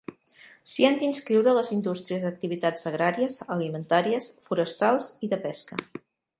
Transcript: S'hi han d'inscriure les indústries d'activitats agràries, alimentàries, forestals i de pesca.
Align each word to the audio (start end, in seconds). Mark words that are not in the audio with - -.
S'hi 0.69 0.87
han 0.87 0.95
d'inscriure 1.03 1.53
les 1.57 1.69
indústries 1.75 2.25
d'activitats 2.25 2.89
agràries, 2.93 3.37
alimentàries, 3.59 4.33
forestals 4.51 5.15
i 5.29 5.35
de 5.35 5.43
pesca. 5.49 5.83